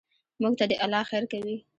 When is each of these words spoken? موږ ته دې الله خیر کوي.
موږ 0.41 0.53
ته 0.59 0.65
دې 0.69 0.75
الله 0.83 1.01
خیر 1.09 1.23
کوي. 1.31 1.55